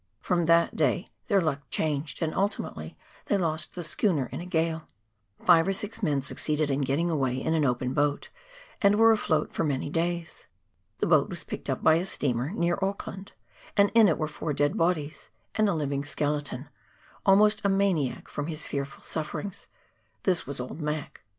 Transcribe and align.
From 0.19 0.47
that 0.47 0.75
day 0.75 1.11
their 1.27 1.39
luck 1.39 1.61
changed, 1.69 2.23
and 2.23 2.33
ultimately 2.33 2.97
they 3.27 3.37
lost 3.37 3.75
the 3.75 3.83
schooner 3.83 4.25
in 4.31 4.41
a 4.41 4.47
gale. 4.47 4.87
Five 5.45 5.67
or 5.67 5.73
six 5.73 6.01
men 6.01 6.23
succeeded 6.23 6.71
in 6.71 6.81
getting 6.81 7.11
away 7.11 7.35
in 7.39 7.53
an 7.53 7.63
open 7.65 7.93
boat, 7.93 8.31
and 8.81 8.95
were 8.95 9.11
afloat 9.11 9.53
for 9.53 9.63
many 9.63 9.91
days. 9.91 10.47
The 11.01 11.05
boat 11.05 11.29
was 11.29 11.43
picked 11.43 11.69
up 11.69 11.83
by 11.83 11.97
a 11.97 12.05
steamer, 12.07 12.49
near 12.49 12.79
Auckland, 12.81 13.33
and 13.77 13.91
in 13.93 14.07
it 14.07 14.17
were 14.17 14.27
four 14.27 14.53
dead 14.53 14.75
bodies, 14.75 15.29
and 15.53 15.69
a 15.69 15.75
living 15.75 16.03
skeleton, 16.03 16.69
almost 17.23 17.63
a 17.63 17.69
maniac 17.69 18.27
from 18.27 18.47
his 18.47 18.65
fearful 18.65 19.03
sufferings— 19.03 19.67
this 20.23 20.47
was 20.47 20.59
old 20.59 20.81
Mac. 20.81 21.21